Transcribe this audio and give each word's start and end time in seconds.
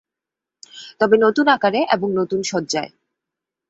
তবে 0.99 1.15
নতুন 1.17 1.45
আকারে 1.47 1.81
এবং 1.91 2.07
নতুন 2.19 2.39
সজ্জায়। 2.43 2.91